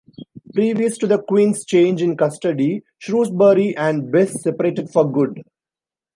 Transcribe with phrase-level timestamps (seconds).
[0.55, 5.43] Previous to the Queen's change in custody, Shrewsbury and Bess separated for good.